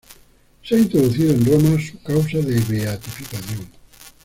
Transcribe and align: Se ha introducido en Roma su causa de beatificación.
Se 0.63 0.73
ha 0.73 0.79
introducido 0.79 1.31
en 1.31 1.45
Roma 1.45 1.79
su 1.79 2.01
causa 2.01 2.39
de 2.39 2.59
beatificación. 2.61 3.69